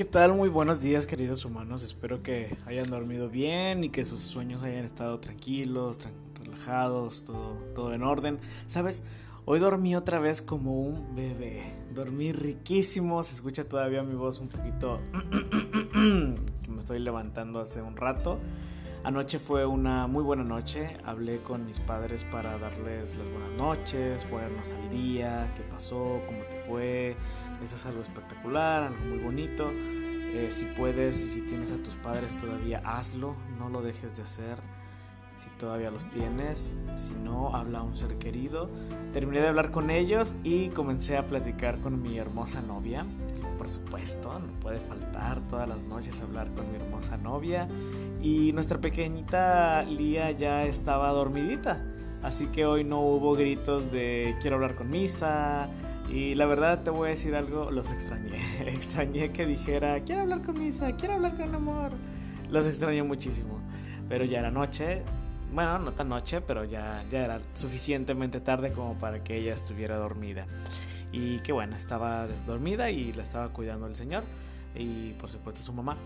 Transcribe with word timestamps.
¿Qué 0.00 0.06
tal? 0.06 0.32
Muy 0.32 0.48
buenos 0.48 0.80
días 0.80 1.04
queridos 1.04 1.44
humanos. 1.44 1.82
Espero 1.82 2.22
que 2.22 2.56
hayan 2.64 2.88
dormido 2.88 3.28
bien 3.28 3.84
y 3.84 3.90
que 3.90 4.06
sus 4.06 4.20
sueños 4.20 4.62
hayan 4.62 4.82
estado 4.82 5.20
tranquilos, 5.20 5.98
relajados, 6.42 7.24
todo, 7.24 7.58
todo 7.74 7.92
en 7.92 8.02
orden. 8.02 8.38
¿Sabes? 8.66 9.02
Hoy 9.44 9.58
dormí 9.58 9.94
otra 9.94 10.18
vez 10.18 10.40
como 10.40 10.80
un 10.80 11.14
bebé. 11.14 11.62
Dormí 11.94 12.32
riquísimo. 12.32 13.22
Se 13.22 13.34
escucha 13.34 13.68
todavía 13.68 14.02
mi 14.02 14.14
voz 14.14 14.40
un 14.40 14.48
poquito... 14.48 15.02
que 15.92 16.70
me 16.70 16.78
estoy 16.78 16.98
levantando 17.00 17.60
hace 17.60 17.82
un 17.82 17.94
rato. 17.94 18.38
Anoche 19.04 19.38
fue 19.38 19.66
una 19.66 20.06
muy 20.06 20.24
buena 20.24 20.44
noche. 20.44 20.96
Hablé 21.04 21.42
con 21.42 21.66
mis 21.66 21.78
padres 21.78 22.24
para 22.24 22.58
darles 22.58 23.18
las 23.18 23.28
buenas 23.28 23.52
noches, 23.52 24.24
ponernos 24.24 24.72
al 24.72 24.88
día, 24.88 25.52
qué 25.54 25.62
pasó, 25.62 26.22
cómo 26.26 26.40
te 26.48 26.56
fue. 26.56 27.16
Eso 27.62 27.76
es 27.76 27.86
algo 27.86 28.00
espectacular, 28.00 28.84
algo 28.84 29.04
muy 29.04 29.18
bonito. 29.18 29.70
Eh, 29.70 30.48
si 30.50 30.64
puedes, 30.64 31.16
si 31.16 31.42
tienes 31.42 31.72
a 31.72 31.82
tus 31.82 31.96
padres 31.96 32.36
todavía, 32.36 32.80
hazlo, 32.84 33.34
no 33.58 33.68
lo 33.68 33.82
dejes 33.82 34.16
de 34.16 34.22
hacer. 34.22 34.58
Si 35.36 35.48
todavía 35.58 35.90
los 35.90 36.08
tienes, 36.10 36.76
si 36.94 37.14
no, 37.14 37.56
habla 37.56 37.78
a 37.78 37.82
un 37.82 37.96
ser 37.96 38.18
querido. 38.18 38.68
Terminé 39.14 39.40
de 39.40 39.48
hablar 39.48 39.70
con 39.70 39.90
ellos 39.90 40.36
y 40.44 40.68
comencé 40.68 41.16
a 41.16 41.26
platicar 41.26 41.80
con 41.80 42.02
mi 42.02 42.18
hermosa 42.18 42.60
novia. 42.60 43.06
Por 43.56 43.70
supuesto, 43.70 44.38
no 44.38 44.52
puede 44.60 44.80
faltar 44.80 45.40
todas 45.48 45.66
las 45.66 45.84
noches 45.84 46.20
hablar 46.20 46.52
con 46.54 46.70
mi 46.70 46.76
hermosa 46.76 47.16
novia. 47.16 47.68
Y 48.20 48.52
nuestra 48.52 48.82
pequeñita 48.82 49.82
Lía 49.84 50.30
ya 50.30 50.64
estaba 50.64 51.08
dormidita. 51.10 51.82
Así 52.22 52.48
que 52.48 52.66
hoy 52.66 52.84
no 52.84 53.00
hubo 53.00 53.34
gritos 53.34 53.90
de 53.90 54.36
quiero 54.42 54.56
hablar 54.56 54.74
con 54.74 54.90
Misa. 54.90 55.70
Y 56.10 56.34
la 56.34 56.46
verdad 56.46 56.82
te 56.82 56.90
voy 56.90 57.08
a 57.08 57.10
decir 57.10 57.36
algo, 57.36 57.70
los 57.70 57.92
extrañé. 57.92 58.36
extrañé 58.66 59.30
que 59.30 59.46
dijera 59.46 60.00
quiero 60.00 60.22
hablar 60.22 60.42
con 60.42 60.58
Misa, 60.58 60.96
quiero 60.96 61.14
hablar 61.14 61.36
con 61.36 61.54
amor. 61.54 61.92
Los 62.50 62.66
extrañé 62.66 63.02
muchísimo. 63.02 63.60
Pero 64.08 64.24
ya 64.24 64.40
era 64.40 64.50
noche, 64.50 65.04
bueno, 65.52 65.78
no 65.78 65.92
tan 65.92 66.08
noche, 66.08 66.40
pero 66.40 66.64
ya, 66.64 67.04
ya 67.10 67.24
era 67.24 67.40
suficientemente 67.54 68.40
tarde 68.40 68.72
como 68.72 68.98
para 68.98 69.22
que 69.22 69.36
ella 69.36 69.54
estuviera 69.54 69.96
dormida. 69.96 70.46
Y 71.12 71.38
que 71.40 71.52
bueno, 71.52 71.76
estaba 71.76 72.26
dormida 72.46 72.90
y 72.90 73.12
la 73.12 73.22
estaba 73.22 73.48
cuidando 73.50 73.86
el 73.86 73.94
señor 73.94 74.24
y 74.74 75.12
por 75.12 75.30
supuesto 75.30 75.60
su 75.60 75.72
mamá. 75.72 75.96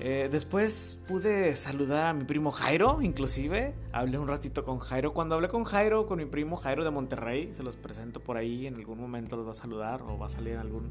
Eh, 0.00 0.28
después 0.30 1.00
pude 1.06 1.54
saludar 1.54 2.08
a 2.08 2.12
mi 2.12 2.24
primo 2.24 2.50
Jairo, 2.50 3.00
inclusive. 3.00 3.74
Hablé 3.92 4.18
un 4.18 4.28
ratito 4.28 4.64
con 4.64 4.78
Jairo. 4.78 5.14
Cuando 5.14 5.36
hablé 5.36 5.48
con 5.48 5.64
Jairo, 5.64 6.06
con 6.06 6.18
mi 6.18 6.26
primo 6.26 6.56
Jairo 6.56 6.84
de 6.84 6.90
Monterrey, 6.90 7.52
se 7.52 7.62
los 7.62 7.76
presento 7.76 8.20
por 8.20 8.36
ahí, 8.36 8.66
en 8.66 8.74
algún 8.74 9.00
momento 9.00 9.36
los 9.36 9.46
va 9.46 9.52
a 9.52 9.54
saludar 9.54 10.02
o 10.02 10.18
va 10.18 10.26
a 10.26 10.30
salir 10.30 10.54
en 10.54 10.58
algún, 10.58 10.90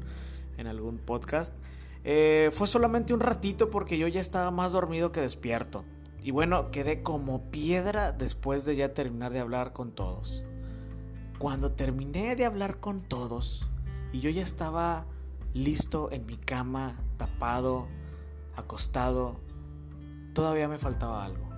en 0.56 0.66
algún 0.66 0.98
podcast. 0.98 1.54
Eh, 2.02 2.50
fue 2.52 2.66
solamente 2.66 3.14
un 3.14 3.20
ratito 3.20 3.70
porque 3.70 3.98
yo 3.98 4.08
ya 4.08 4.20
estaba 4.20 4.50
más 4.50 4.72
dormido 4.72 5.12
que 5.12 5.20
despierto. 5.20 5.84
Y 6.22 6.30
bueno, 6.30 6.70
quedé 6.70 7.02
como 7.02 7.50
piedra 7.50 8.12
después 8.12 8.64
de 8.64 8.76
ya 8.76 8.94
terminar 8.94 9.32
de 9.32 9.40
hablar 9.40 9.72
con 9.72 9.92
todos. 9.92 10.44
Cuando 11.38 11.72
terminé 11.72 12.36
de 12.36 12.46
hablar 12.46 12.80
con 12.80 13.00
todos 13.00 13.68
y 14.12 14.20
yo 14.20 14.30
ya 14.30 14.42
estaba 14.42 15.06
listo 15.52 16.10
en 16.10 16.24
mi 16.24 16.38
cama, 16.38 16.94
tapado, 17.18 17.88
acostado, 18.56 19.40
todavía 20.32 20.68
me 20.68 20.78
faltaba 20.78 21.24
algo. 21.24 21.48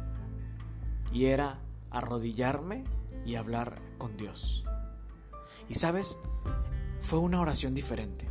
Y 1.12 1.26
era 1.26 1.60
arrodillarme 1.90 2.84
y 3.24 3.36
hablar 3.36 3.80
con 3.98 4.16
Dios. 4.16 4.64
Y 5.68 5.74
sabes, 5.74 6.18
fue 7.00 7.18
una 7.18 7.40
oración 7.40 7.74
diferente. 7.74 8.28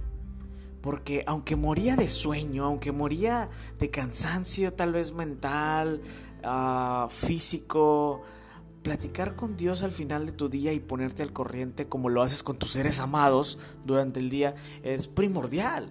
Porque 0.81 1.23
aunque 1.25 1.55
moría 1.55 1.95
de 1.95 2.09
sueño, 2.09 2.65
aunque 2.65 2.91
moría 2.91 3.49
de 3.79 3.89
cansancio 3.89 4.73
tal 4.73 4.93
vez 4.93 5.13
mental, 5.13 6.01
Ah, 6.47 7.07
físico, 7.09 8.21
platicar 8.83 9.35
con 9.35 9.57
Dios 9.57 9.81
al 9.81 9.91
final 9.91 10.27
de 10.27 10.31
tu 10.31 10.47
día 10.47 10.73
y 10.73 10.79
ponerte 10.79 11.23
al 11.23 11.33
corriente 11.33 11.87
como 11.89 12.07
lo 12.07 12.21
haces 12.21 12.43
con 12.43 12.57
tus 12.59 12.69
seres 12.69 12.99
amados 12.99 13.57
durante 13.83 14.19
el 14.19 14.29
día 14.29 14.53
es 14.83 15.07
primordial 15.07 15.89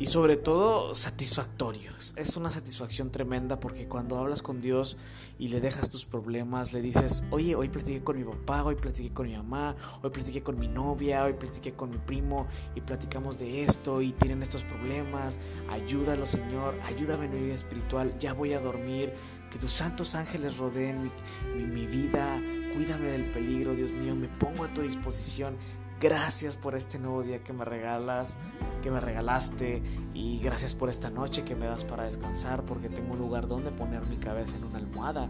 y 0.00 0.06
sobre 0.06 0.38
todo 0.38 0.94
satisfactorios. 0.94 2.14
Es 2.16 2.34
una 2.38 2.50
satisfacción 2.50 3.10
tremenda 3.10 3.60
porque 3.60 3.86
cuando 3.86 4.18
hablas 4.18 4.40
con 4.40 4.62
Dios 4.62 4.96
y 5.38 5.48
le 5.48 5.60
dejas 5.60 5.90
tus 5.90 6.06
problemas, 6.06 6.72
le 6.72 6.80
dices, 6.80 7.26
oye, 7.30 7.54
hoy 7.54 7.68
platiqué 7.68 8.02
con 8.02 8.16
mi 8.16 8.24
papá, 8.24 8.64
hoy 8.64 8.76
platiqué 8.76 9.12
con 9.12 9.26
mi 9.26 9.36
mamá, 9.36 9.76
hoy 10.02 10.08
platiqué 10.08 10.42
con 10.42 10.58
mi 10.58 10.68
novia, 10.68 11.22
hoy 11.24 11.34
platiqué 11.34 11.74
con 11.74 11.90
mi 11.90 11.98
primo 11.98 12.46
y 12.74 12.80
platicamos 12.80 13.38
de 13.38 13.62
esto 13.62 14.00
y 14.00 14.12
tienen 14.12 14.42
estos 14.42 14.64
problemas, 14.64 15.38
ayúdalo 15.68 16.24
Señor, 16.24 16.80
ayúdame 16.86 17.26
en 17.26 17.34
mi 17.34 17.40
vida 17.42 17.54
espiritual, 17.54 18.16
ya 18.18 18.32
voy 18.32 18.54
a 18.54 18.60
dormir, 18.60 19.12
que 19.50 19.58
tus 19.58 19.70
santos 19.70 20.14
ángeles 20.14 20.56
rodeen 20.56 21.12
mi, 21.54 21.62
mi 21.62 21.86
vida, 21.86 22.40
cuídame 22.72 23.08
del 23.08 23.30
peligro, 23.32 23.74
Dios 23.74 23.92
mío, 23.92 24.14
me 24.14 24.28
pongo 24.28 24.64
a 24.64 24.72
tu 24.72 24.80
disposición, 24.80 25.58
Gracias 26.00 26.56
por 26.56 26.74
este 26.76 26.98
nuevo 26.98 27.22
día 27.22 27.44
que 27.44 27.52
me 27.52 27.62
regalas, 27.66 28.38
que 28.82 28.90
me 28.90 29.00
regalaste 29.00 29.82
y 30.14 30.38
gracias 30.38 30.72
por 30.72 30.88
esta 30.88 31.10
noche 31.10 31.44
que 31.44 31.54
me 31.54 31.66
das 31.66 31.84
para 31.84 32.04
descansar 32.04 32.64
porque 32.64 32.88
tengo 32.88 33.12
un 33.12 33.18
lugar 33.18 33.46
donde 33.48 33.70
poner 33.70 34.06
mi 34.06 34.16
cabeza 34.16 34.56
en 34.56 34.64
una 34.64 34.78
almohada. 34.78 35.28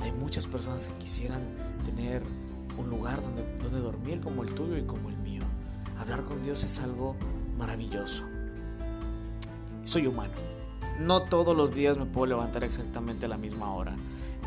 Hay 0.00 0.12
muchas 0.12 0.46
personas 0.46 0.88
que 0.88 0.94
quisieran 0.94 1.42
tener 1.84 2.22
un 2.78 2.88
lugar 2.88 3.20
donde, 3.20 3.42
donde 3.62 3.78
dormir 3.78 4.22
como 4.22 4.42
el 4.42 4.54
tuyo 4.54 4.78
y 4.78 4.84
como 4.84 5.10
el 5.10 5.18
mío. 5.18 5.42
Hablar 5.98 6.24
con 6.24 6.42
Dios 6.42 6.64
es 6.64 6.80
algo 6.80 7.14
maravilloso. 7.58 8.24
Soy 9.82 10.06
humano. 10.06 10.32
No 10.98 11.24
todos 11.24 11.54
los 11.54 11.74
días 11.74 11.98
me 11.98 12.06
puedo 12.06 12.24
levantar 12.24 12.64
exactamente 12.64 13.26
a 13.26 13.28
la 13.28 13.36
misma 13.36 13.74
hora. 13.74 13.94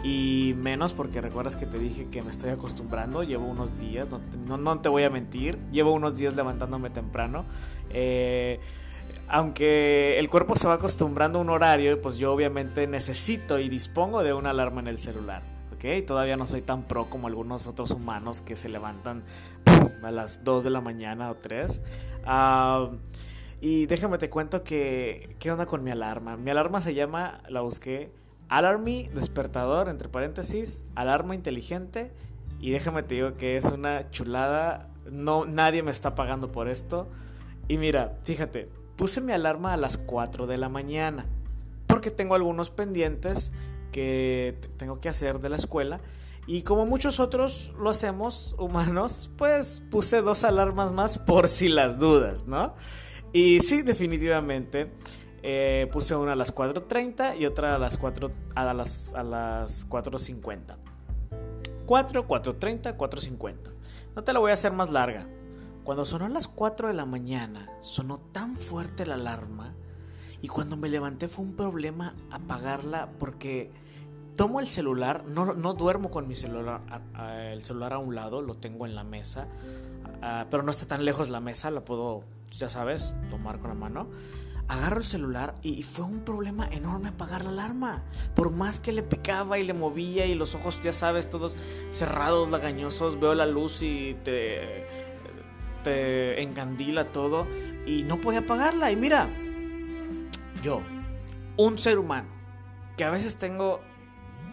Y 0.03 0.53
menos 0.57 0.93
porque 0.93 1.19
recuerdas 1.19 1.55
que 1.55 1.65
te 1.65 1.77
dije 1.77 2.07
que 2.09 2.21
me 2.21 2.31
estoy 2.31 2.51
acostumbrando, 2.51 3.23
llevo 3.23 3.45
unos 3.45 3.77
días, 3.77 4.07
no, 4.47 4.79
te 4.79 4.87
voy 4.87 5.03
a 5.03 5.09
mentir, 5.09 5.57
llevo 5.71 5.91
unos 5.91 6.15
días 6.15 6.35
levantándome 6.35 6.89
temprano. 6.89 7.45
Eh, 7.89 8.59
aunque 9.27 10.17
el 10.17 10.29
cuerpo 10.29 10.55
se 10.55 10.67
va 10.67 10.75
acostumbrando 10.75 11.39
a 11.39 11.41
un 11.41 11.49
horario, 11.49 12.01
pues 12.01 12.17
yo 12.17 12.33
obviamente 12.33 12.87
necesito 12.87 13.59
y 13.59 13.67
dispongo 13.67 14.23
de 14.23 14.33
una 14.33 14.51
alarma 14.51 14.79
en 14.79 14.87
el 14.87 14.97
celular. 14.97 15.43
¿ok? 15.73 16.05
Todavía 16.05 16.37
no 16.37 16.47
soy 16.47 16.61
tan 16.61 16.83
pro 16.83 17.09
como 17.09 17.27
algunos 17.27 17.67
otros 17.67 17.91
humanos 17.91 18.41
que 18.41 18.55
se 18.55 18.69
levantan 18.69 19.23
a 20.03 20.11
las 20.11 20.43
2 20.43 20.63
de 20.63 20.69
la 20.69 20.81
mañana 20.81 21.29
o 21.29 21.35
3. 21.35 21.81
Ah, 22.25 22.89
y 23.61 23.85
déjame 23.85 24.17
te 24.17 24.29
cuento 24.29 24.63
que, 24.63 25.35
¿qué 25.39 25.51
onda 25.51 25.65
con 25.65 25.83
mi 25.83 25.91
alarma? 25.91 26.37
Mi 26.37 26.51
alarma 26.51 26.81
se 26.81 26.93
llama, 26.93 27.41
la 27.49 27.61
busqué, 27.61 28.11
Alarmy, 28.49 29.09
despertador, 29.13 29.89
entre 29.89 30.09
paréntesis, 30.09 30.83
alarma 30.95 31.35
inteligente. 31.35 32.11
Y 32.59 32.71
déjame 32.71 33.03
te 33.03 33.15
digo 33.15 33.37
que 33.37 33.57
es 33.57 33.65
una 33.65 34.09
chulada. 34.09 34.89
No, 35.09 35.45
nadie 35.45 35.83
me 35.83 35.91
está 35.91 36.15
pagando 36.15 36.51
por 36.51 36.67
esto. 36.67 37.07
Y 37.67 37.77
mira, 37.77 38.17
fíjate, 38.23 38.67
puse 38.95 39.21
mi 39.21 39.31
alarma 39.31 39.73
a 39.73 39.77
las 39.77 39.97
4 39.97 40.47
de 40.47 40.57
la 40.57 40.67
mañana. 40.67 41.25
Porque 41.87 42.11
tengo 42.11 42.35
algunos 42.35 42.69
pendientes 42.69 43.53
que 43.91 44.59
tengo 44.77 44.99
que 44.99 45.09
hacer 45.09 45.39
de 45.39 45.49
la 45.49 45.55
escuela. 45.55 46.01
Y 46.47 46.63
como 46.63 46.87
muchos 46.87 47.19
otros 47.19 47.73
lo 47.79 47.91
hacemos, 47.91 48.55
humanos, 48.57 49.29
pues 49.37 49.83
puse 49.91 50.21
dos 50.23 50.43
alarmas 50.43 50.91
más 50.91 51.19
por 51.19 51.47
si 51.47 51.69
las 51.69 51.99
dudas, 51.99 52.47
¿no? 52.47 52.73
Y 53.33 53.59
sí, 53.61 53.83
definitivamente. 53.83 54.91
Eh, 55.41 55.87
puse 55.91 56.15
una 56.15 56.33
a 56.33 56.35
las 56.35 56.53
4.30 56.53 57.37
y 57.37 57.45
otra 57.45 57.75
a 57.75 57.77
las 57.79 57.97
4 57.97 58.31
a 58.55 58.73
las, 58.73 59.13
a 59.13 59.23
las 59.23 59.87
4.50. 59.89 60.75
4, 61.85 62.27
4.30, 62.27 62.97
4.50. 62.97 63.55
No 64.15 64.23
te 64.23 64.33
la 64.33 64.39
voy 64.39 64.51
a 64.51 64.53
hacer 64.53 64.73
más 64.73 64.91
larga. 64.91 65.27
Cuando 65.83 66.05
sonó 66.05 66.25
a 66.25 66.29
las 66.29 66.47
4 66.47 66.89
de 66.89 66.93
la 66.93 67.05
mañana, 67.05 67.71
sonó 67.79 68.19
tan 68.19 68.57
fuerte 68.57 69.05
la 69.05 69.15
alarma 69.15 69.73
y 70.41 70.47
cuando 70.47 70.77
me 70.77 70.89
levanté 70.89 71.27
fue 71.27 71.45
un 71.45 71.55
problema 71.55 72.15
apagarla 72.31 73.09
porque 73.17 73.71
tomo 74.35 74.59
el 74.59 74.67
celular, 74.67 75.23
no, 75.25 75.53
no 75.53 75.73
duermo 75.73 76.11
con 76.11 76.27
mi 76.27 76.35
celular, 76.35 76.81
el 77.51 77.61
celular 77.61 77.93
a 77.93 77.97
un 77.97 78.13
lado, 78.13 78.41
lo 78.41 78.53
tengo 78.53 78.85
en 78.85 78.95
la 78.95 79.03
mesa, 79.03 79.47
pero 80.49 80.63
no 80.63 80.71
está 80.71 80.85
tan 80.85 81.03
lejos 81.03 81.29
la 81.29 81.39
mesa, 81.39 81.71
la 81.71 81.83
puedo, 81.83 82.23
ya 82.51 82.69
sabes, 82.69 83.15
tomar 83.29 83.59
con 83.59 83.69
la 83.69 83.75
mano 83.75 84.07
agarro 84.69 84.99
el 84.99 85.03
celular 85.03 85.55
y 85.63 85.83
fue 85.83 86.05
un 86.05 86.19
problema 86.21 86.67
enorme 86.71 87.09
apagar 87.09 87.43
la 87.43 87.49
alarma. 87.49 88.03
Por 88.35 88.51
más 88.51 88.79
que 88.79 88.93
le 88.93 89.03
picaba 89.03 89.57
y 89.57 89.63
le 89.63 89.73
movía 89.73 90.27
y 90.27 90.35
los 90.35 90.55
ojos, 90.55 90.81
ya 90.81 90.93
sabes, 90.93 91.29
todos 91.29 91.57
cerrados, 91.91 92.49
lagañosos, 92.51 93.19
veo 93.19 93.33
la 93.35 93.47
luz 93.47 93.81
y 93.81 94.15
te, 94.23 94.85
te 95.83 96.41
encandila 96.43 97.11
todo 97.11 97.47
y 97.85 98.03
no 98.03 98.21
podía 98.21 98.39
apagarla. 98.39 98.91
Y 98.91 98.95
mira, 98.95 99.27
yo, 100.61 100.81
un 101.57 101.79
ser 101.79 101.97
humano, 101.97 102.29
que 102.95 103.03
a 103.03 103.09
veces 103.09 103.37
tengo 103.37 103.81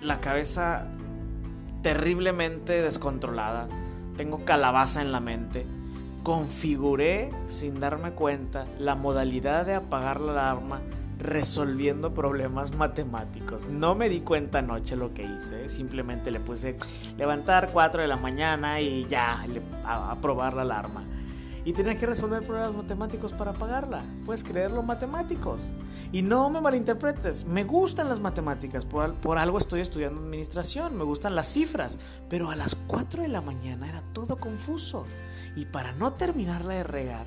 la 0.01 0.21
cabeza 0.21 0.89
terriblemente 1.83 2.81
descontrolada, 2.81 3.69
tengo 4.17 4.47
calabaza 4.47 5.03
en 5.03 5.13
la 5.13 5.21
mente 5.21 5.67
configuré 6.27 7.31
sin 7.47 7.79
darme 7.79 8.11
cuenta 8.11 8.67
la 8.81 8.97
modalidad 8.97 9.65
de 9.65 9.77
apagar 9.77 10.21
la 10.21 10.33
alarma 10.33 10.81
resolviendo 11.21 12.15
problemas 12.15 12.75
matemáticos. 12.75 13.67
No 13.67 13.95
me 13.95 14.09
di 14.09 14.23
cuenta 14.23 14.59
anoche 14.59 14.97
lo 14.97 15.15
que 15.15 15.23
hice, 15.23 15.69
simplemente 15.69 16.33
le 16.33 16.41
puse 16.41 16.79
levantar 17.17 17.71
4 17.73 18.03
de 18.03 18.09
la 18.09 18.17
mañana 18.17 18.81
y 18.81 19.07
ya, 19.07 19.47
a, 19.85 20.17
probar 20.21 20.55
la 20.55 20.63
alarma. 20.63 21.05
Y 21.67 21.73
tenía 21.73 21.97
que 21.97 22.07
resolver 22.07 22.47
problemas 22.47 22.77
matemáticos 22.77 23.33
para 23.33 23.51
apagarla. 23.51 24.05
Puedes 24.25 24.45
creerlo, 24.45 24.85
matemáticos. 24.85 25.73
Y 26.13 26.23
no 26.23 26.49
me 26.49 26.61
malinterpretes, 26.61 27.45
me 27.45 27.65
gustan 27.65 28.09
las 28.09 28.21
matemáticas, 28.21 28.85
por, 28.85 29.15
por 29.15 29.37
algo 29.37 29.59
estoy 29.59 29.81
estudiando 29.81 30.23
administración, 30.23 30.97
me 30.97 31.03
gustan 31.03 31.35
las 31.35 31.49
cifras. 31.53 31.99
Pero 32.29 32.53
a 32.53 32.57
las 32.57 32.77
4 32.77 33.23
de 33.23 33.29
la 33.29 33.41
mañana 33.41 33.89
era 33.89 34.01
todo 34.13 34.37
confuso. 34.37 35.07
Y 35.57 35.65
para 35.65 35.93
no 35.95 36.13
terminarla 36.13 36.77
de 36.77 36.85
regar, 36.85 37.27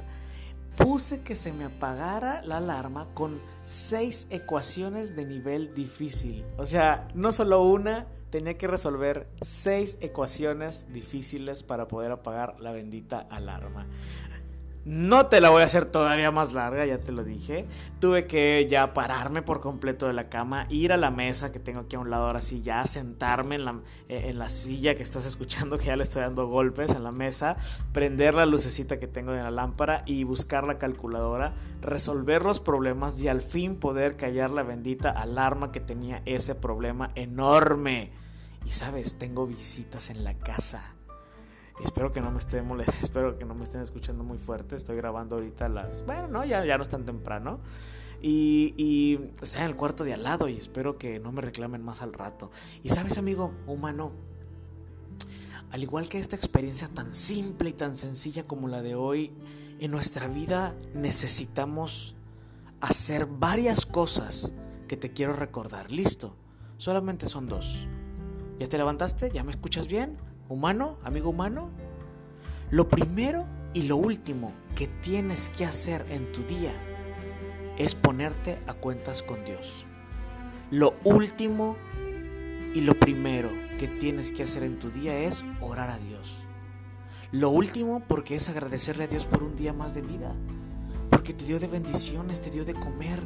puse 0.78 1.22
que 1.22 1.36
se 1.36 1.52
me 1.52 1.66
apagara 1.66 2.42
la 2.44 2.58
alarma 2.58 3.10
con 3.14 3.42
seis 3.64 4.28
ecuaciones 4.30 5.18
de 5.18 5.26
nivel 5.26 5.76
difícil. 5.76 6.46
O 6.58 6.66
sea, 6.66 7.10
no 7.14 7.34
solo 7.34 7.62
una, 7.64 8.08
tenía 8.30 8.58
que 8.58 8.68
resolver 8.68 9.28
seis 9.42 9.98
ecuaciones 10.02 10.94
difíciles 10.94 11.64
para 11.64 11.88
poder 11.88 12.12
apagar 12.12 12.60
la 12.60 12.72
bendita 12.72 13.20
alarma. 13.20 13.88
No 14.86 15.26
te 15.26 15.42
la 15.42 15.50
voy 15.50 15.62
a 15.62 15.66
hacer 15.66 15.86
todavía 15.86 16.32
más 16.32 16.54
larga, 16.54 16.86
ya 16.86 17.00
te 17.00 17.12
lo 17.12 17.24
dije. 17.24 17.66
Tuve 18.00 18.28
que 18.28 18.66
ya 18.70 18.94
pararme 18.94 19.42
por 19.42 19.60
completo 19.60 20.08
de 20.08 20.14
la 20.14 20.30
cama, 20.30 20.68
ir 20.70 20.94
a 20.94 20.98
la 20.98 21.12
mesa 21.12 21.52
que 21.52 21.60
tengo 21.60 21.82
aquí 21.82 21.98
a 21.98 22.00
un 22.00 22.10
lado, 22.10 22.28
ahora 22.28 22.40
sí, 22.40 22.62
ya 22.62 22.86
sentarme 22.86 23.56
en 23.56 23.66
la, 23.66 23.80
eh, 24.08 24.30
en 24.30 24.40
la 24.40 24.48
silla 24.48 24.96
que 24.96 25.04
estás 25.04 25.26
escuchando, 25.26 25.78
que 25.78 25.86
ya 25.86 25.98
le 25.98 26.04
estoy 26.04 26.22
dando 26.22 26.48
golpes 26.48 26.96
en 26.96 27.04
la 27.04 27.12
mesa, 27.12 27.58
prender 27.92 28.36
la 28.36 28.46
lucecita 28.46 29.00
que 29.00 29.08
tengo 29.08 29.34
de 29.34 29.44
la 29.44 29.52
lámpara 29.52 30.04
y 30.06 30.24
buscar 30.24 30.66
la 30.66 30.78
calculadora, 30.78 31.54
resolver 31.82 32.44
los 32.44 32.62
problemas 32.62 33.22
y 33.22 33.28
al 33.28 33.42
fin 33.42 33.76
poder 33.76 34.16
callar 34.16 34.52
la 34.52 34.64
bendita 34.64 35.10
alarma 35.10 35.74
que 35.74 35.82
tenía 35.82 36.22
ese 36.26 36.56
problema 36.56 37.12
enorme. 37.16 38.12
Y 38.66 38.72
sabes, 38.72 39.20
tengo 39.20 39.46
visitas 39.46 40.10
en 40.10 40.24
la 40.24 40.36
casa 40.36 40.96
Espero 41.84 42.12
que 42.12 42.22
no 42.22 42.32
me 42.32 42.40
estén 42.40 42.68
espero 43.02 43.38
que 43.38 43.46
no 43.46 43.56
me 43.56 43.64
estén 43.64 43.82
escuchando 43.82 44.24
muy 44.24 44.38
fuerte. 44.38 44.76
Estoy 44.76 44.98
grabando 44.98 45.36
ahorita 45.36 45.70
las. 45.70 46.06
Bueno, 46.06 46.28
no, 46.28 46.46
ya, 46.46 46.66
ya 46.66 46.78
no 46.78 46.84
es 46.84 46.90
tan 46.90 47.06
temprano. 47.06 47.60
Y, 48.22 48.74
y 48.78 49.32
está 49.42 49.60
en 49.60 49.68
el 49.68 49.76
cuarto 49.76 50.04
de 50.04 50.14
al 50.14 50.24
lado 50.24 50.50
y 50.50 50.58
espero 50.58 50.98
que 50.98 51.20
no 51.20 51.32
me 51.32 51.42
reclamen 51.42 51.82
más 51.84 52.02
al 52.02 52.14
rato. 52.14 52.52
Y 52.84 52.90
sabes, 52.90 53.18
amigo 53.18 53.54
humano, 53.66 54.12
al 55.72 55.84
igual 55.84 56.10
que 56.10 56.20
esta 56.20 56.36
experiencia 56.36 56.90
tan 56.90 57.16
simple 57.16 57.70
y 57.70 57.74
tan 57.74 57.96
sencilla 57.96 58.46
como 58.46 58.68
la 58.68 58.82
de 58.82 58.96
hoy, 58.96 59.32
en 59.80 59.92
nuestra 59.92 60.28
vida 60.28 60.76
necesitamos 60.94 62.16
hacer 62.82 63.26
varias 63.26 63.86
cosas 63.86 64.54
que 64.88 64.98
te 64.98 65.14
quiero 65.14 65.34
recordar. 65.34 65.92
Listo, 65.92 66.36
solamente 66.78 67.28
son 67.28 67.48
dos. 67.48 67.88
¿Ya 68.60 68.68
te 68.68 68.78
levantaste? 68.78 69.32
¿Ya 69.32 69.44
me 69.44 69.52
escuchas 69.52 69.88
bien? 69.88 70.18
Humano, 70.50 70.98
amigo 71.04 71.30
humano, 71.30 71.70
lo 72.72 72.90
primero 72.90 73.48
y 73.74 73.84
lo 73.84 73.96
último 73.98 74.54
que 74.76 74.88
tienes 74.88 75.50
que 75.50 75.64
hacer 75.64 76.06
en 76.10 76.32
tu 76.32 76.44
día 76.44 76.74
es 77.78 77.96
ponerte 77.96 78.60
a 78.68 78.74
cuentas 78.74 79.24
con 79.24 79.46
Dios. 79.46 79.86
Lo 80.72 80.96
último 81.04 81.78
y 82.74 82.82
lo 82.82 82.98
primero 83.00 83.50
que 83.78 83.88
tienes 83.88 84.32
que 84.32 84.44
hacer 84.44 84.64
en 84.64 84.80
tu 84.80 84.90
día 84.90 85.18
es 85.20 85.44
orar 85.62 85.90
a 85.90 85.98
Dios. 85.98 86.48
Lo 87.32 87.50
último 87.50 88.02
porque 88.08 88.36
es 88.36 88.50
agradecerle 88.50 89.06
a 89.06 89.08
Dios 89.08 89.26
por 89.26 89.44
un 89.44 89.56
día 89.56 89.72
más 89.72 89.94
de 89.94 90.02
vida. 90.02 90.36
Porque 91.10 91.34
te 91.34 91.46
dio 91.46 91.60
de 91.60 91.68
bendiciones, 91.68 92.42
te 92.42 92.50
dio 92.50 92.66
de 92.66 92.74
comer, 92.74 93.20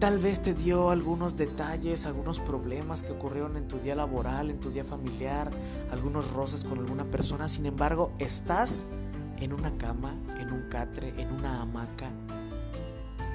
Tal 0.00 0.18
vez 0.18 0.40
te 0.40 0.54
dio 0.54 0.88
algunos 0.88 1.36
detalles, 1.36 2.06
algunos 2.06 2.40
problemas 2.40 3.02
que 3.02 3.12
ocurrieron 3.12 3.58
en 3.58 3.68
tu 3.68 3.78
día 3.80 3.94
laboral, 3.94 4.48
en 4.48 4.58
tu 4.58 4.70
día 4.70 4.82
familiar, 4.82 5.50
algunos 5.92 6.32
roces 6.32 6.64
con 6.64 6.78
alguna 6.78 7.04
persona. 7.04 7.48
Sin 7.48 7.66
embargo, 7.66 8.10
estás 8.18 8.88
en 9.40 9.52
una 9.52 9.76
cama, 9.76 10.14
en 10.38 10.52
un 10.54 10.70
catre, 10.70 11.12
en 11.20 11.30
una 11.30 11.60
hamaca, 11.60 12.14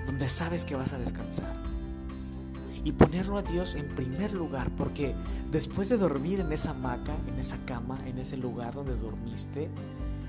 donde 0.08 0.28
sabes 0.28 0.66
que 0.66 0.74
vas 0.74 0.92
a 0.92 0.98
descansar. 0.98 1.54
Y 2.84 2.94
ponerlo 2.94 3.38
a 3.38 3.44
Dios 3.44 3.76
en 3.76 3.94
primer 3.94 4.34
lugar, 4.34 4.72
porque 4.76 5.14
después 5.52 5.88
de 5.90 5.98
dormir 5.98 6.40
en 6.40 6.52
esa 6.52 6.72
hamaca, 6.72 7.16
en 7.28 7.38
esa 7.38 7.64
cama, 7.66 8.00
en 8.08 8.18
ese 8.18 8.38
lugar 8.38 8.74
donde 8.74 8.96
dormiste, 8.96 9.70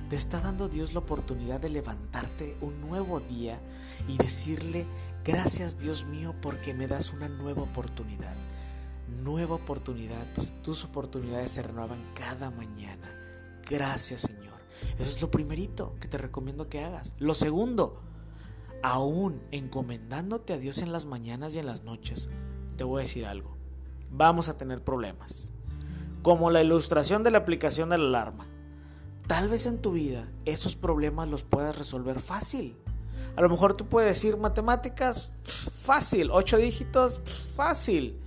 te 0.08 0.16
está 0.16 0.40
dando 0.40 0.68
Dios 0.68 0.94
la 0.94 1.00
oportunidad 1.00 1.60
de 1.60 1.68
levantarte 1.68 2.56
un 2.60 2.80
nuevo 2.80 3.20
día 3.20 3.60
y 4.06 4.16
decirle, 4.18 4.86
gracias 5.24 5.78
Dios 5.78 6.04
mío 6.04 6.34
porque 6.40 6.74
me 6.74 6.86
das 6.86 7.12
una 7.12 7.28
nueva 7.28 7.62
oportunidad. 7.62 8.36
Nueva 9.22 9.56
oportunidad, 9.56 10.26
tus, 10.62 10.84
oportunidades 10.84 11.50
se 11.52 11.62
renuevan 11.62 12.04
cada 12.14 12.50
mañana. 12.50 13.08
Gracias 13.68 14.22
Señor. 14.22 14.60
Eso 14.98 15.16
es 15.16 15.22
lo 15.22 15.30
primerito 15.30 15.96
que 16.00 16.08
te 16.08 16.18
recomiendo 16.18 16.68
que 16.68 16.84
hagas. 16.84 17.14
Lo 17.18 17.34
segundo, 17.34 18.00
aún 18.82 19.42
encomendándote 19.50 20.52
a 20.52 20.58
Dios 20.58 20.78
en 20.78 20.92
las 20.92 21.06
mañanas 21.06 21.54
y 21.54 21.58
en 21.58 21.66
las 21.66 21.82
noches, 21.82 22.28
te 22.76 22.84
voy 22.84 23.00
a 23.00 23.02
decir 23.02 23.26
algo. 23.26 23.56
Vamos 24.10 24.48
a 24.48 24.56
tener 24.56 24.84
problemas. 24.84 25.52
Como 26.22 26.50
la 26.50 26.62
ilustración 26.62 27.24
de 27.24 27.30
la 27.30 27.38
aplicación 27.38 27.88
de 27.88 27.98
la 27.98 28.04
alarma. 28.06 28.46
Tal 29.26 29.48
vez 29.48 29.66
en 29.66 29.78
tu 29.78 29.92
vida 29.92 30.28
esos 30.44 30.76
problemas 30.76 31.28
los 31.28 31.42
puedas 31.42 31.76
resolver 31.76 32.20
fácil. 32.20 32.76
A 33.34 33.40
lo 33.40 33.48
mejor 33.48 33.74
tú 33.74 33.86
puedes 33.86 34.08
decir 34.08 34.36
matemáticas, 34.36 35.30
fácil, 35.44 36.30
ocho 36.30 36.56
dígitos, 36.56 37.20
fácil. 37.54 38.18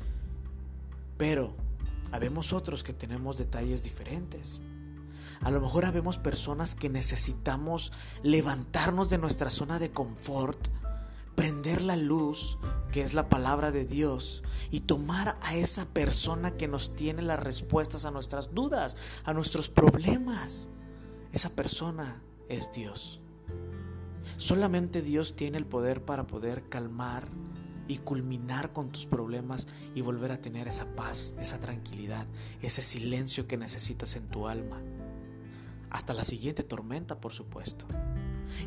Pero 1.17 1.53
habemos 2.11 2.53
otros 2.53 2.83
que 2.83 2.93
tenemos 2.93 3.37
detalles 3.37 3.81
diferentes. 3.81 4.61
A 5.41 5.51
lo 5.51 5.61
mejor 5.61 5.85
habemos 5.85 6.17
personas 6.17 6.75
que 6.75 6.89
necesitamos 6.89 7.93
levantarnos 8.23 9.09
de 9.09 9.17
nuestra 9.17 9.49
zona 9.49 9.79
de 9.79 9.91
confort, 9.91 10.67
prender 11.35 11.81
la 11.81 11.95
luz, 11.95 12.59
que 12.91 13.01
es 13.01 13.13
la 13.13 13.29
palabra 13.29 13.71
de 13.71 13.85
Dios, 13.85 14.43
y 14.69 14.81
tomar 14.81 15.37
a 15.41 15.55
esa 15.55 15.85
persona 15.85 16.51
que 16.51 16.67
nos 16.67 16.95
tiene 16.95 17.21
las 17.21 17.39
respuestas 17.39 18.03
a 18.03 18.11
nuestras 18.11 18.53
dudas, 18.53 18.97
a 19.23 19.33
nuestros 19.33 19.69
problemas. 19.69 20.67
Esa 21.31 21.49
persona 21.51 22.21
es 22.47 22.71
Dios. 22.71 23.21
Solamente 24.37 25.01
Dios 25.01 25.35
tiene 25.35 25.57
el 25.57 25.65
poder 25.65 26.03
para 26.03 26.25
poder 26.25 26.67
calmar 26.69 27.27
y 27.87 27.97
culminar 27.97 28.71
con 28.71 28.91
tus 28.91 29.05
problemas 29.05 29.67
y 29.95 30.01
volver 30.01 30.31
a 30.31 30.41
tener 30.41 30.67
esa 30.67 30.95
paz, 30.95 31.35
esa 31.39 31.59
tranquilidad, 31.59 32.27
ese 32.61 32.81
silencio 32.81 33.47
que 33.47 33.57
necesitas 33.57 34.15
en 34.15 34.27
tu 34.27 34.47
alma. 34.47 34.81
Hasta 35.89 36.13
la 36.13 36.23
siguiente 36.23 36.63
tormenta, 36.63 37.19
por 37.19 37.33
supuesto. 37.33 37.85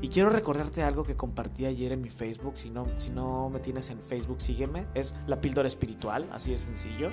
Y 0.01 0.09
quiero 0.09 0.31
recordarte 0.31 0.83
algo 0.83 1.05
que 1.05 1.17
compartí 1.17 1.67
ayer 1.67 1.93
en 1.93 2.01
mi 2.01 2.11
Facebook. 2.11 2.57
Si 2.57 2.71
no, 2.71 2.87
si 2.97 3.11
no 3.11 3.49
me 3.51 3.61
tienes 3.61 3.91
en 3.91 4.03
Facebook, 4.03 4.41
sígueme. 4.41 4.87
Es 4.95 5.15
la 5.27 5.41
píldora 5.41 5.69
espiritual, 5.69 6.29
así 6.33 6.53
de 6.53 6.59
sencillo. 6.59 7.11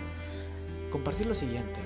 Compartir 0.92 1.28
lo 1.28 1.34
siguiente. 1.34 1.80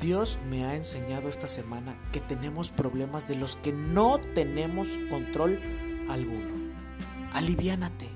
Dios 0.00 0.38
me 0.48 0.64
ha 0.64 0.76
enseñado 0.76 1.28
esta 1.28 1.46
semana 1.46 1.94
que 2.10 2.20
tenemos 2.20 2.70
problemas 2.70 3.28
de 3.28 3.34
los 3.34 3.56
que 3.56 3.72
no 3.72 4.18
tenemos 4.34 4.98
control 5.10 5.60
alguno. 6.08 6.54
Aliviánate. 7.32 8.08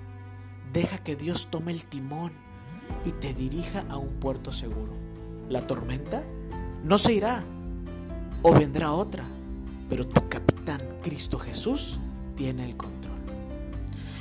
Deja 0.72 0.98
que 0.98 1.14
Dios 1.14 1.48
tome 1.50 1.72
el 1.72 1.84
timón 1.84 2.32
y 3.04 3.12
te 3.12 3.34
dirija 3.34 3.84
a 3.90 3.98
un 3.98 4.14
puerto 4.14 4.50
seguro. 4.50 4.94
La 5.48 5.66
tormenta 5.66 6.22
no 6.82 6.96
se 6.96 7.12
irá 7.12 7.44
o 8.42 8.52
vendrá 8.52 8.92
otra, 8.92 9.24
pero 9.88 10.06
tu 10.06 10.28
capitán 10.28 10.80
Cristo 11.02 11.38
Jesús 11.38 12.00
tiene 12.34 12.64
el 12.64 12.76
control. 12.76 13.14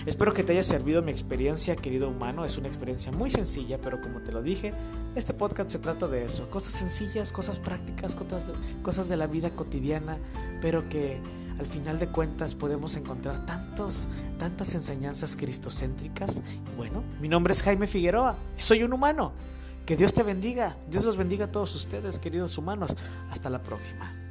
Espero 0.06 0.34
que 0.34 0.44
te 0.44 0.52
haya 0.52 0.64
servido 0.64 1.02
mi 1.02 1.14
experiencia, 1.14 1.78
querido 1.78 2.10
humano. 2.10 2.44
Es 2.44 2.58
una 2.58 2.68
experiencia 2.68 3.12
muy 3.14 3.32
sencilla, 3.32 3.80
pero 3.80 4.02
como 4.02 4.20
te 4.20 4.34
lo 4.34 4.42
dije, 4.42 4.74
este 5.16 5.34
podcast 5.34 5.70
se 5.70 5.80
trata 5.80 6.08
de 6.08 6.24
eso. 6.26 6.50
Cosas 6.50 6.74
sencillas, 6.74 7.32
cosas 7.32 7.60
prácticas, 7.60 8.16
cosas 8.16 8.48
de, 8.48 8.54
cosas 8.82 9.10
de 9.10 9.18
la 9.18 9.28
vida 9.28 9.52
cotidiana, 9.52 10.18
pero 10.62 10.90
que 10.90 11.20
al 11.60 11.66
final 11.66 12.00
de 12.00 12.08
cuentas 12.08 12.56
podemos 12.56 12.96
encontrar 12.96 13.46
tantos, 13.46 14.08
tantas 14.40 14.74
enseñanzas 14.76 15.36
cristocéntricas. 15.36 16.42
Y 16.72 16.76
bueno, 16.78 17.04
mi 17.22 17.28
nombre 17.28 17.54
es 17.54 17.62
Jaime 17.64 17.88
Figueroa 17.88 18.38
y 18.58 18.62
soy 18.62 18.84
un 18.84 18.94
humano. 18.94 19.34
Que 19.86 19.98
Dios 19.98 20.14
te 20.14 20.24
bendiga. 20.24 20.78
Dios 20.90 21.04
los 21.04 21.18
bendiga 21.18 21.46
a 21.46 21.52
todos 21.52 21.76
ustedes, 21.76 22.18
queridos 22.18 22.58
humanos. 22.58 22.96
Hasta 23.30 23.50
la 23.50 23.62
próxima. 23.62 24.23